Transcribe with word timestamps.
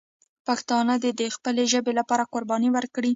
پښتانه 0.47 0.93
دې 1.03 1.11
د 1.19 1.21
خپلې 1.35 1.63
ژبې 1.71 1.93
لپاره 1.99 2.29
قرباني 2.33 2.69
ورکړي. 2.73 3.09